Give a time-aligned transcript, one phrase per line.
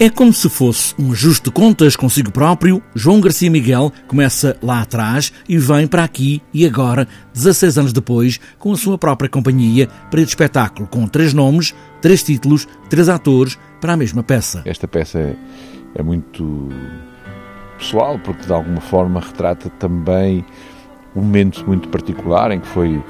[0.00, 2.80] É como se fosse um ajuste de contas consigo próprio.
[2.94, 8.38] João Garcia Miguel começa lá atrás e vem para aqui e agora, 16 anos depois,
[8.60, 13.58] com a sua própria companhia para este espetáculo, com três nomes, três títulos, três atores
[13.80, 14.62] para a mesma peça.
[14.64, 15.36] Esta peça é,
[15.96, 16.68] é muito
[17.76, 20.44] pessoal, porque de alguma forma retrata também
[21.16, 23.04] um momento muito particular em que foi uh,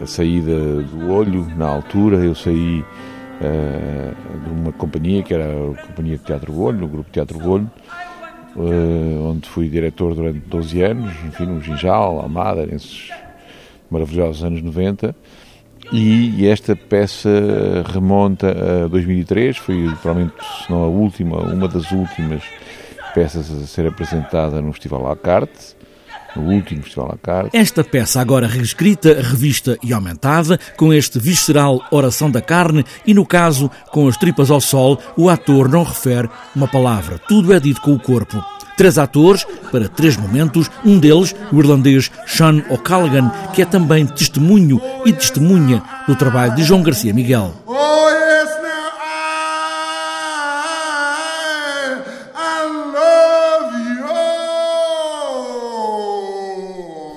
[0.00, 2.84] a saída do olho, na altura, eu saí
[3.40, 7.70] de uma companhia que era a Companhia de Teatro Golho, o Grupo Teatro Golho,
[8.56, 13.10] uh, onde fui diretor durante 12 anos, enfim, no Ginjal, Almada, nesses
[13.90, 15.14] maravilhosos anos 90.
[15.92, 17.28] E, esta peça
[17.92, 22.42] remonta a 2003, foi provavelmente, se não a última, uma das últimas
[23.12, 25.74] peças a ser apresentada no Festival à Carte
[26.36, 27.56] no último Festival à Carte.
[27.56, 33.26] Esta peça agora reescrita, revista e aumentada, com este visceral Oração da Carne e, no
[33.26, 37.18] caso, com as tripas ao sol, o ator não refere uma palavra.
[37.28, 38.42] Tudo é dito com o corpo.
[38.76, 44.80] Três atores para três momentos, um deles, o irlandês Sean O'Callaghan, que é também testemunho
[45.04, 47.54] e testemunha do trabalho de João Garcia Miguel.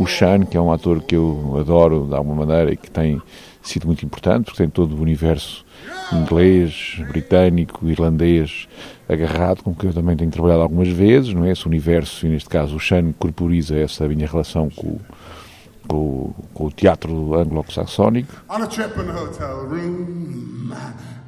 [0.00, 3.20] O Sean, que é um ator que eu adoro de alguma maneira e que tem
[3.62, 5.62] sido muito importante, porque tem todo o universo
[6.10, 8.66] inglês, britânico, irlandês
[9.06, 11.52] agarrado, com que eu também tenho trabalhado algumas vezes, não é?
[11.52, 14.98] Esse universo, e neste caso o Sean corporiza essa minha relação com,
[15.86, 18.42] com, com o teatro anglo-saxónico.
[18.48, 20.72] On a trip in a hotel room,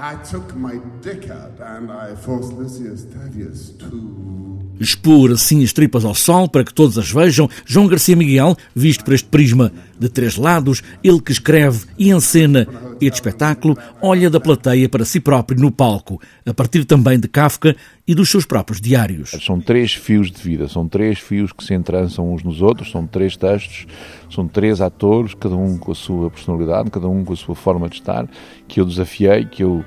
[0.00, 4.48] I took my dick out and I forced Lysias Tavius to
[4.80, 9.04] expor assim as tripas ao sol para que todos as vejam, João Garcia Miguel, visto
[9.04, 12.66] por este prisma de três lados, ele que escreve e encena
[13.00, 17.76] este espetáculo, olha da plateia para si próprio no palco, a partir também de Kafka
[18.06, 19.30] e dos seus próprios diários.
[19.44, 23.06] São três fios de vida, são três fios que se entrançam uns nos outros, são
[23.06, 23.86] três textos,
[24.30, 27.88] são três atores, cada um com a sua personalidade, cada um com a sua forma
[27.88, 28.28] de estar,
[28.66, 29.84] que eu desafiei, que eu,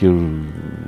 [0.00, 0.18] que eu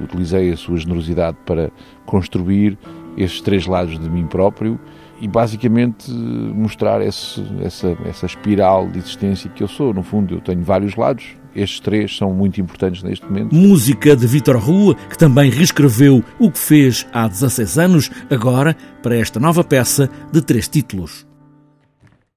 [0.02, 1.70] utilizei a sua generosidade para
[2.06, 2.78] construir
[3.14, 4.80] estes três lados de mim próprio
[5.20, 9.92] e basicamente mostrar esse, essa, essa espiral de existência que eu sou.
[9.92, 13.54] No fundo, eu tenho vários lados, estes três são muito importantes neste momento.
[13.54, 19.14] Música de Vitor Rua, que também reescreveu o que fez há 16 anos, agora para
[19.14, 21.26] esta nova peça de três títulos.